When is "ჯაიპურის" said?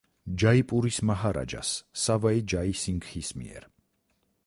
0.43-0.97